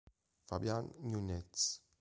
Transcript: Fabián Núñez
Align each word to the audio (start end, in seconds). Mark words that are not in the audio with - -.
Fabián 0.49 0.89
Núñez 1.05 1.85